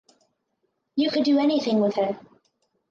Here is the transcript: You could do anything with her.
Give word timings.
You 0.95 1.11
could 1.11 1.25
do 1.25 1.37
anything 1.37 1.79
with 1.79 1.93
her. 1.97 2.19